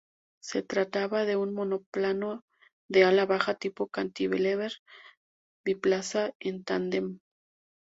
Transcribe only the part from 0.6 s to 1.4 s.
trataba de